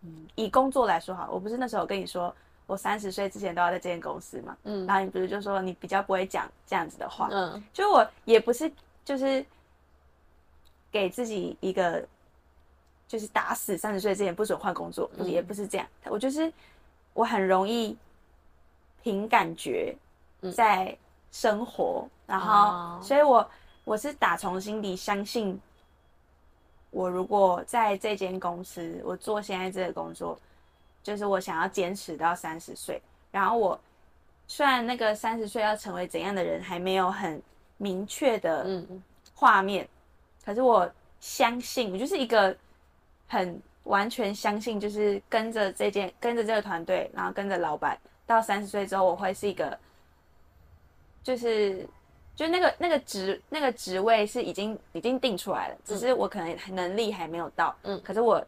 [0.02, 2.33] 嗯，以工作来说哈，我不是那时候跟你说，
[2.68, 8.70] 我三十岁之前都要在这间公司嘛，嗯，然后你不是就说你比较不会讲这样子的话，嗯，就我也不是
[9.04, 9.44] 就是
[10.92, 12.07] 给自己一个。
[13.09, 15.87] 就是打死三十岁之前不准换工作，嗯、也不是这样。
[16.05, 16.53] 我就是
[17.14, 17.97] 我很容易
[19.03, 19.97] 凭感觉
[20.55, 20.94] 在
[21.33, 23.51] 生活，嗯、然后，哦、所以我
[23.85, 25.59] 我是打从心底相信，
[26.90, 30.38] 我如果在这间公司，我做现在这个工作，
[31.03, 33.01] 就是我想要坚持到三十岁。
[33.33, 33.81] 然后我
[34.47, 37.42] 虽然那个三十岁要成为怎样的人还没有很
[37.79, 38.85] 明确的
[39.35, 39.88] 画面，嗯、
[40.44, 40.87] 可是我
[41.21, 42.55] 相信，我就是一个。
[43.29, 49.79] 很完全相信，就是跟着这件，跟着这个团队，然后跟着老板，到三十岁之后，我会是一个，
[51.23, 51.87] 就是，
[52.35, 58.45] 就那个那个职那个职位是已经已经定出来了，只是我可能能力还没有到，嗯，可是我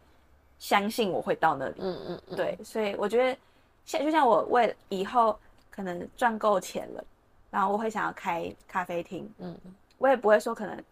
[0.59, 2.35] 相信我会到那里，嗯嗯，嗯。
[2.35, 3.37] 对，所以我觉得
[3.85, 5.39] 像就像我为了以后
[5.69, 7.03] 可能赚够钱了，
[7.49, 9.55] 然后我会想要开咖啡厅，嗯，
[9.97, 10.83] 我也不会说可能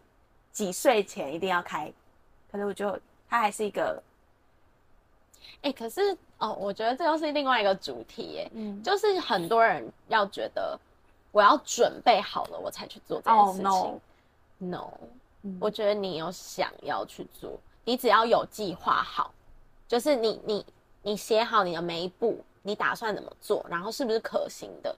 [0.52, 1.92] 几岁前一定要开，
[2.50, 2.98] 可是我就。
[3.30, 4.02] 它还是一个，
[5.62, 8.50] 哎、欸，可是哦，我觉得这又是另外一个主题耶。
[8.52, 10.76] 嗯，就是很多人要觉得
[11.30, 13.68] 我要准备好了，我才去做这件事情。
[13.68, 13.94] Oh,
[14.58, 14.90] no，,
[15.60, 19.32] 我觉得你有想要去做，你只要有计划好，
[19.86, 20.66] 就是你你
[21.02, 24.94] 你写好你的每一步，你打算怎么做，然后是不是可行的，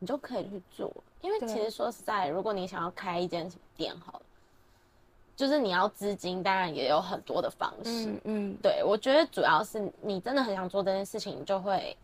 [0.00, 0.92] 你就可以去做。
[1.20, 4.20] 因为其实说实在，如果你想要开一间什么店，好了。
[5.36, 8.06] 就是你要资金，当然也有很多的方式。
[8.06, 11.94] 嗯，嗯对，我觉得主要是你真的很想做这件事情，你就会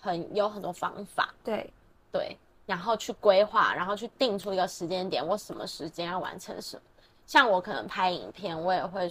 [0.00, 1.34] 很有很多方法。
[1.42, 1.68] 对
[2.12, 6.82] 对，然后去规划，然后去定出一个时间点，我什么时间要完成什么。
[7.26, 9.10] 像我可能拍影片，我也会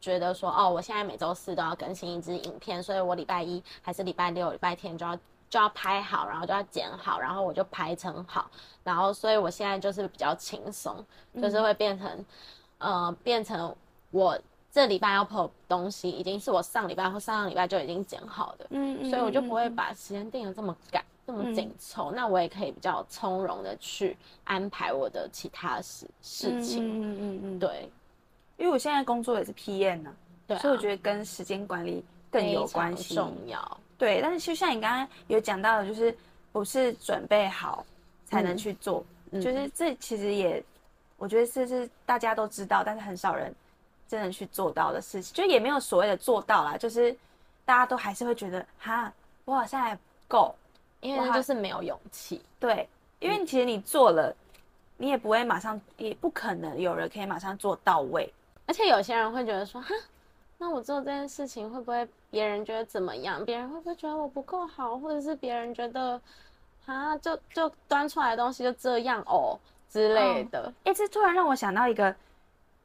[0.00, 5.16] 觉得说，哦，我现在每周四都要更新一支影片，所以我礼拜一还是礼拜六、礼拜天就要
[5.50, 8.48] 就要拍好，然后就要剪好，然后我就排成好，
[8.84, 11.04] 然后所以我现在就是比较轻松，
[11.42, 12.24] 就是会变成。
[12.78, 13.74] 呃，变成
[14.10, 14.38] 我
[14.70, 27.90] 这礼拜要 po 东西，已经是我上礼拜或上上礼拜就已经剪好的，嗯，嗯，所以我就不会把时间定的这么赶，这么紧凑，嗯、那我也可以比较从容的去安排我的其他事事情，嗯嗯嗯嗯，对，
[28.58, 30.14] 因为我现在工作也是 PM 呢、啊，
[30.46, 36.16] 对、啊，所以我觉得跟时间管理更有关系，重要，对，但是就像你刚刚有讲到的，就是
[36.52, 37.84] 不是准备好
[38.26, 40.62] 才能去做，嗯、就是这其实也。
[41.18, 43.54] 我觉得这是大家都知道，但是很少人
[44.08, 47.14] 真的去做到的事情，就也没有所谓的做到啦，就是
[47.66, 49.12] 大家都还是会觉得哈，
[49.44, 50.54] 我好像还不够，
[51.00, 52.40] 因为就是没有勇气。
[52.58, 52.88] 对，
[53.18, 54.34] 因为其实你做了，
[54.96, 58.32] 你也不会马上，也不可能有人可以马上做到位。
[58.66, 59.88] 而且有些人会觉得说，哈，
[60.56, 63.44] 那我做这件事情会不会别人觉得怎么样？
[63.44, 66.20] 别人会不会觉得我不够好，或者是别人觉得，
[66.86, 69.58] 啊，就就端出来的东西就这样哦
[69.90, 70.72] 之类的。
[70.84, 72.14] 哎、哦，这突然让我想到一个，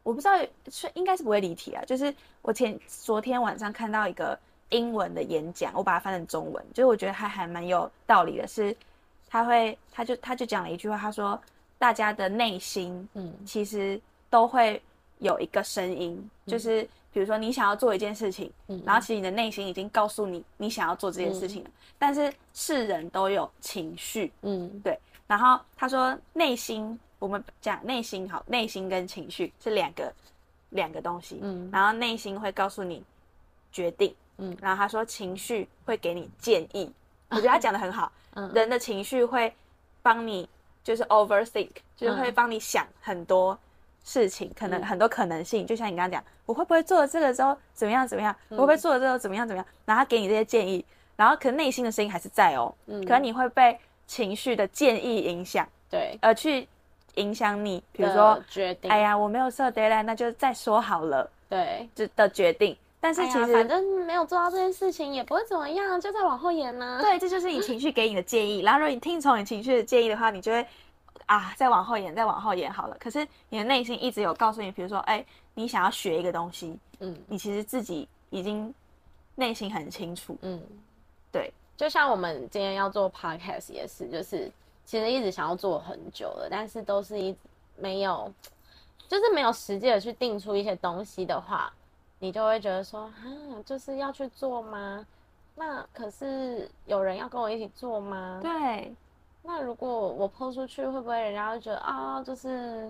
[0.03, 0.37] 我不知道
[0.69, 4.37] 是应该是不会离题啊，就是我前昨天晚上看到一个
[4.69, 8.77] 英文的演讲，我把它翻成中文，就是我觉得还还蛮有道理的是，是
[9.29, 11.39] 他会他就他就讲了一句话，他说
[11.77, 13.99] 大家的内心，嗯，其实
[14.29, 14.81] 都会。
[15.19, 16.83] 有一个声音，就是
[17.13, 24.99] 比如说你想要做一件事情，嗯、然后其实你的内心已经告诉你你想要做这件事情了，嗯、但是是人都有情绪，嗯，对。
[25.27, 30.13] 然后他说内心，我们讲内心好，内心跟情绪是两个
[30.69, 33.03] 两个东西，嗯，然后内心会告诉你
[33.71, 36.91] 决定，嗯，然后他说情绪会给你建议，
[37.29, 39.53] 我觉得他讲的很好， 嗯，人的情绪会
[40.01, 40.47] 帮你
[40.83, 43.57] 就是 overthink，就是会帮你想很多。
[44.05, 48.35] 事情可能很多可能性，嗯、就像你刚刚讲，我会不会做了这个之后怎么样怎么样？
[48.49, 49.65] 嗯、我会不会做了之后怎么样怎么样？
[49.85, 50.83] 然后他给你这些建议，
[51.15, 56.67] 然后可能内心的声音还是在哦，嗯、可能你会被情绪的建议影响，对，而去
[57.15, 62.75] 影响你，比如说决定，哎呀，我没有设 deadline，那就再说好了，对，就的决定。
[62.99, 67.01] 但是其实、哎、反正没有做到这件事情也不会怎么样，就再往后延呢、啊。
[67.03, 68.61] 对，这就是你情绪给你的建议。
[68.61, 70.65] 然后如果你听从你情绪的建议的话，你就会。
[71.25, 72.97] 啊，再往后延，再往后延好了。
[72.99, 78.73] 可是你的内心一直有告诉你，比如说，哎、欸，你想要学一个东西，嗯，你其实自己已经
[79.35, 80.61] 内心很清楚，嗯，
[81.31, 81.53] 对。
[81.83, 84.49] 就像我们今天要做 podcast 也是，就是
[84.85, 87.35] 其实一直想要做很久了，但是都是一
[87.75, 88.31] 没有，
[89.09, 91.73] 就是没有实际的去定出一些东西的话，
[92.19, 93.13] 你就会觉得说，啊，
[93.65, 95.05] 就是要去做吗？
[95.55, 98.39] 那可是有人要跟我一起做吗？
[98.41, 98.95] 对。
[99.41, 102.89] 那如果我 po 出去，会不会人家会觉得啊，就是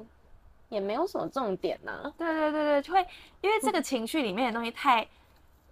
[0.69, 2.13] 也没有什么重点呢、啊？
[2.15, 3.03] 对对对对，就会
[3.41, 5.07] 因为这个情绪里面的东西太，嗯、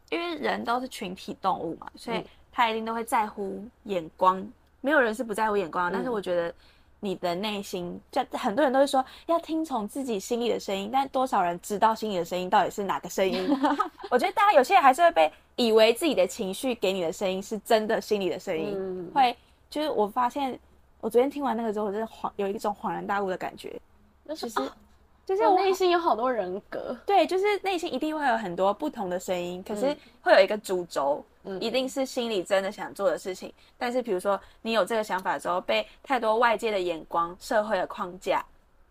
[0.10, 4.46] 因为人都是群体动物嘛，所以他一定都会在乎眼光。
[4.82, 6.54] 没有人是不在乎眼光，嗯、但是我觉得
[7.00, 13.48] 你的内心，就很多人都会说要听从自己心里的声音，但多少人知道心里的声音到底是哪个声音？
[14.10, 19.36] 我觉得大家有些人还是会被以为自己的情绪给你的声音是真的心里的声音，嗯、会
[19.70, 20.60] 就是我发现。
[21.04, 23.74] 我昨天听完那个之后，我真的恍有一种恍然大悟的感觉，
[24.24, 24.62] 那其实
[25.26, 33.50] 就是我内心有好多人格，对，就是内心一定会有很多不同的声音，可是会有一个主轴，嗯，一定是心里真的想做的事情。
[33.50, 38.46] 嗯、但是比如说你有这个想法之后，被太多外界的眼光、社会的框架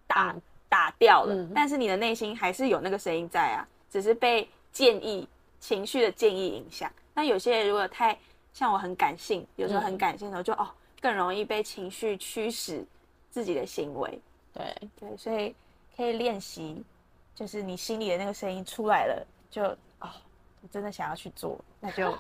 [0.07, 0.35] 打
[0.69, 5.29] 打掉了，嗯、但是你的内心还是有那个声音在啊，只是被建议、
[5.59, 6.91] 情绪的建议影响。
[7.15, 8.19] 那有些人如果太
[8.53, 10.71] 像我很感性，有时候很感性的时候就、嗯、哦。
[11.03, 12.85] 更容易被情绪驱使
[13.31, 14.21] 自己的行为，
[14.53, 15.55] 对对，所以
[15.97, 16.85] 可以练习，
[17.35, 19.63] 就是你心里的那个声音出来了，就
[20.01, 20.11] 哦，
[20.61, 22.13] 你真的想要去做，那就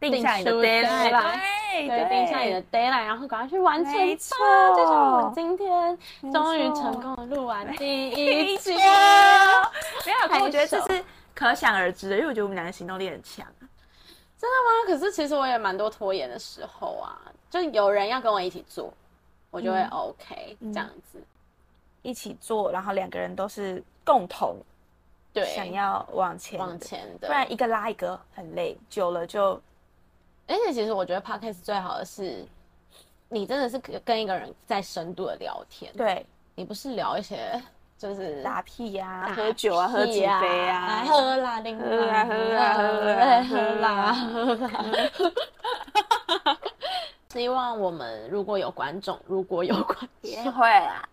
[0.00, 1.40] 定下你的 deadline，
[1.72, 3.92] 对对，定下你的 deadline，然后赶快去完成。
[3.92, 4.36] 没错，
[4.76, 5.98] 就像我们今天
[6.32, 8.82] 终于成功的录完第一集， 没
[10.12, 13.44] 有，我觉得这是可想而知的，因为我觉得我们两个行动力很强。
[14.40, 14.86] 真的吗？
[14.86, 17.18] 可是其实我也蛮多拖延的时候啊。
[17.50, 18.92] 就有人要跟我一起做，
[19.50, 21.20] 我就会 OK、嗯、这样子，
[22.02, 24.56] 一起做，然后两个人都是共同
[25.32, 29.60] 对想要往前往前的，不然一个拉一个很累，久了就。
[30.48, 32.44] 而且其实我觉得 Podcast 最好的是，
[33.28, 36.24] 你真的是跟一个人在深度的聊天，对，
[36.54, 37.60] 你不是聊一些
[37.98, 41.70] 就是打屁呀、啊、喝酒啊、喝几杯啊、喝啦、喝
[42.06, 44.98] 啦、喝啦、喝啦、喝啦。
[47.28, 51.06] 希望我们如果有观众，如果有观众，也会 啦。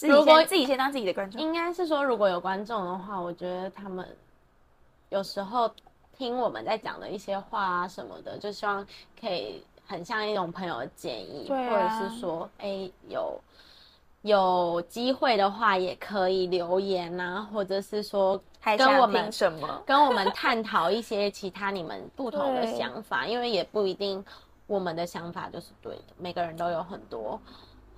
[0.00, 4.06] 如果自己先当自己的观众，应该是说如果有观众的话，我觉得他们
[5.10, 5.70] 有时候
[6.16, 8.86] 听我们在讲的一些话啊什么的，就希望
[9.20, 13.40] 可以很像一种朋友的建议，啊、或者是说，哎、欸，有
[14.22, 18.40] 有机会的话也可以留言啊，或者是说
[18.78, 24.24] 跟我们什么，跟我们探讨一些其他你们不同的想法，因为也不一定。
[24.66, 27.38] 我们的想法就是对的，每个人都有很多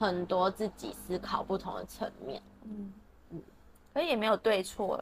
[0.01, 2.93] 很多自己思考不同的层面，嗯。
[3.31, 3.41] 嗯，
[3.93, 5.01] 所以也没有对错，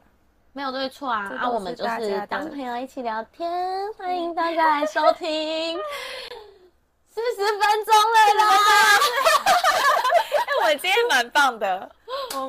[0.55, 5.77] 没有对错啊，啊，我们就是当朋友一起聊天，欢迎大家来收听，
[7.13, 8.45] 四十分钟了啦，
[10.39, 11.91] 哎，我今天蛮棒的，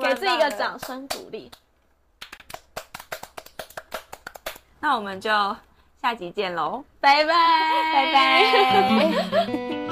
[0.03, 1.51] 给自己一个掌声鼓励，
[4.79, 5.29] 那我们就。
[6.01, 7.33] 下集见喽，拜拜，
[7.91, 9.84] 拜拜。